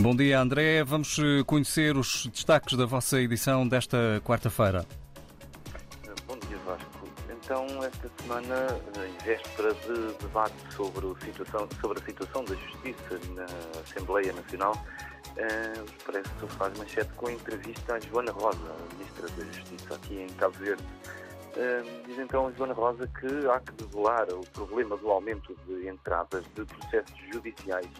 [0.00, 0.82] Bom dia, André.
[0.82, 4.86] Vamos eh, conhecer os destaques da vossa edição desta quarta-feira.
[6.26, 7.06] Bom dia, Vasco.
[7.28, 8.66] Então, esta semana,
[8.96, 13.44] em véspera de debate sobre, situação, sobre a situação da justiça na
[13.82, 14.74] Assembleia Nacional,
[15.36, 20.14] eh, o Expresso faz manchete com a entrevista à Joana Rosa, Ministra da Justiça, aqui
[20.14, 20.82] em Cabo Verde.
[21.56, 25.88] Eh, diz então a Joana Rosa que há que desolar o problema do aumento de
[25.88, 27.90] entradas de processos judiciais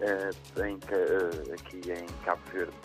[0.00, 0.30] eh,
[0.66, 2.76] em, eh, aqui em Cabo Verde.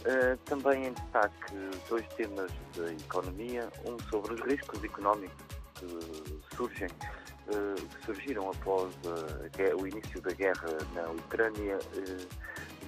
[0.00, 1.54] Uh, também em destaque
[1.90, 8.94] dois temas da economia, um sobre os riscos económicos que surgem, uh, que surgiram após
[9.04, 11.78] uh, o início da guerra na Ucrânia,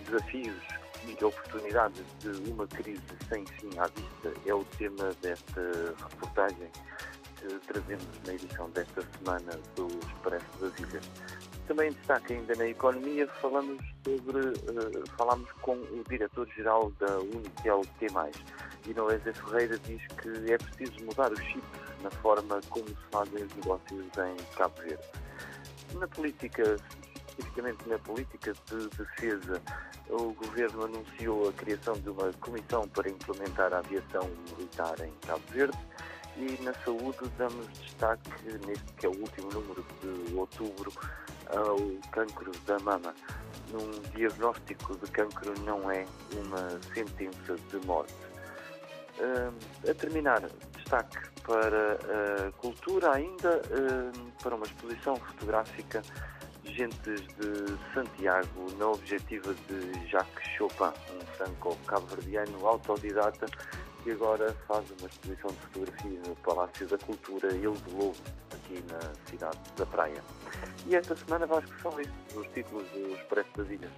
[0.07, 0.57] desafios
[1.07, 6.70] e oportunidades de uma crise sem fim à vista é o tema desta reportagem
[7.67, 11.11] trazemos na edição desta semana do Expresso das Ilhas.
[11.67, 18.07] Também destaque ainda na economia, falamos sobre, uh, falamos com o diretor-geral da Unicel T+.
[18.87, 21.62] E Noésia Ferreira diz que é preciso mudar o chip
[22.03, 25.05] na forma como se fazem os negócios em Cabo Verde.
[25.95, 26.77] Na política,
[27.29, 29.62] especificamente na política de defesa,
[30.11, 35.43] o Governo anunciou a criação de uma comissão para implementar a aviação militar em Cabo
[35.51, 35.79] Verde
[36.36, 38.30] e na saúde damos destaque,
[38.66, 40.92] neste que é o último número de outubro,
[41.48, 41.78] ao
[42.11, 43.14] cancro da mama.
[43.72, 48.14] Um diagnóstico de cancro não é uma sentença de morte.
[49.19, 50.41] Uh, a terminar,
[50.77, 51.98] destaque para
[52.48, 56.03] a cultura ainda, uh, para uma exposição fotográfica
[56.64, 63.47] Gentes de Santiago, na objetiva de Jacques Chopin, um franco-cabo-verdiano autodidata
[64.03, 68.17] que agora faz uma exposição de fotografia no Palácio da Cultura Ilha do Lobo,
[68.53, 69.00] aqui na
[69.31, 70.22] cidade da Praia.
[70.86, 73.91] E esta semana, Vasco, são estes os títulos do Expresso das Ilhas.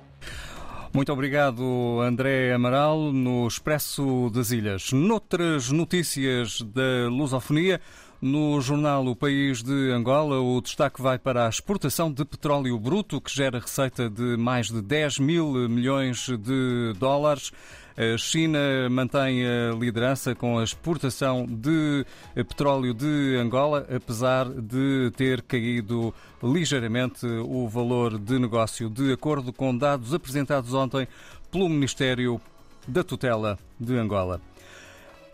[0.92, 4.92] Muito obrigado, André Amaral, no Expresso das Ilhas.
[4.92, 7.80] Noutras notícias da lusofonia,
[8.24, 13.20] no jornal O País de Angola, o destaque vai para a exportação de petróleo bruto,
[13.20, 17.52] que gera receita de mais de 10 mil milhões de dólares.
[17.94, 18.58] A China
[18.90, 27.26] mantém a liderança com a exportação de petróleo de Angola, apesar de ter caído ligeiramente
[27.26, 31.06] o valor de negócio, de acordo com dados apresentados ontem
[31.52, 32.40] pelo Ministério
[32.88, 34.40] da Tutela de Angola.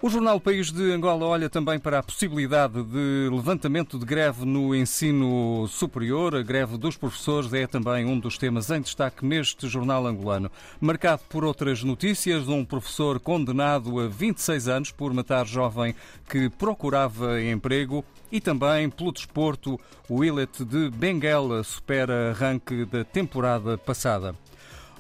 [0.03, 4.75] O jornal País de Angola olha também para a possibilidade de levantamento de greve no
[4.75, 6.35] ensino superior.
[6.35, 10.51] A greve dos professores é também um dos temas em destaque neste jornal angolano.
[10.81, 15.95] Marcado por outras notícias, um professor condenado a 26 anos por matar jovem
[16.31, 18.03] que procurava emprego
[18.33, 19.79] e também pelo desporto,
[20.09, 24.35] o Illet de Benguela supera arranque da temporada passada.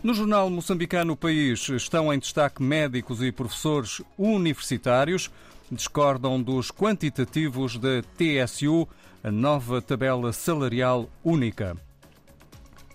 [0.02, 5.30] No jornal moçambicano O País estão em destaque médicos e professores universitários.
[5.70, 8.88] Discordam dos quantitativos da TSU,
[9.22, 11.76] a nova tabela salarial única.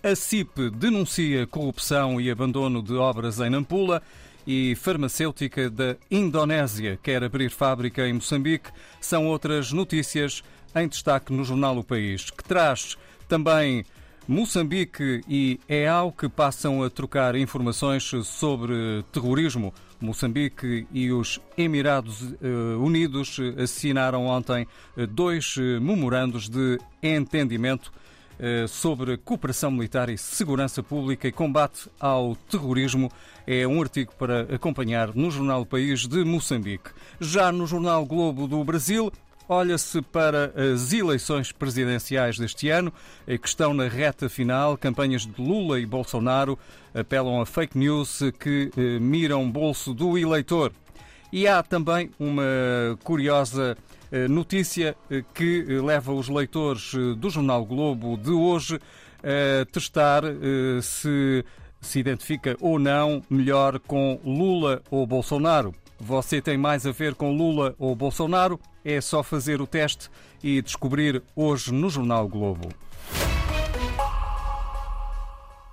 [0.02, 4.02] A CIP denuncia corrupção e abandono de obras em Nampula
[4.44, 8.70] e farmacêutica da Indonésia quer abrir fábrica em Moçambique.
[9.00, 10.42] São outras notícias
[10.74, 13.84] em destaque no jornal O País, que traz também
[14.28, 19.72] Moçambique e EAU que passam a trocar informações sobre terrorismo.
[20.00, 24.66] Moçambique e os Emirados eh, Unidos assinaram ontem
[24.96, 27.92] eh, dois eh, memorandos de entendimento
[28.68, 33.10] sobre cooperação militar e segurança pública e combate ao terrorismo.
[33.46, 36.90] É um artigo para acompanhar no Jornal País de Moçambique.
[37.18, 39.10] Já no Jornal Globo do Brasil,
[39.48, 42.92] Olha-se para as eleições presidenciais deste ano,
[43.24, 44.76] que estão na reta final.
[44.76, 46.58] Campanhas de Lula e Bolsonaro
[46.92, 50.72] apelam a fake news que eh, miram bolso do eleitor.
[51.32, 52.42] E há também uma
[53.04, 53.76] curiosa
[54.10, 58.80] eh, notícia eh, que leva os leitores do Jornal Globo de hoje
[59.22, 60.22] a testar
[60.82, 61.44] se
[61.80, 65.72] se identifica ou não melhor com Lula ou Bolsonaro.
[65.98, 68.60] Você tem mais a ver com Lula ou Bolsonaro?
[68.84, 70.10] É só fazer o teste
[70.42, 72.68] e descobrir hoje no Jornal Globo.